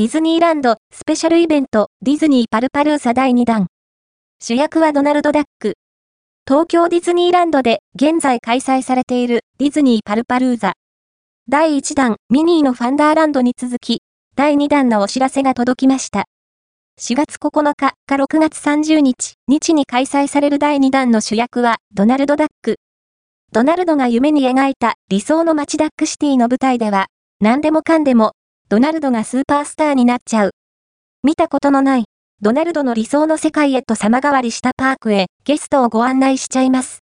[0.00, 3.66] ディズニーランドスペシャルイベントディズニーパルパルーザ第2弾。
[4.40, 5.74] 主役はドナルド・ダック。
[6.48, 10.72] 東京ディズニーランドで現在開催されているディズニーパルパルーザ。
[11.50, 14.00] 第1弾ミニーのファンダーランドに続き、
[14.36, 16.24] 第2弾のお知らせが届きました。
[16.98, 22.76] 4月9日か6月30日、日に開催される第2弾の主役はドナルド・ダック。
[23.52, 27.08] ドナルドが夢に描いた理想の街ダックシティの舞台では、
[27.42, 28.32] 何でもかんでも、
[28.70, 30.50] ドナルドがスーパースターになっちゃう。
[31.24, 32.04] 見たことのない、
[32.40, 36.98] ドナルドの理想の世界へと様変わりしたパークへゲストをご案内しちゃいます。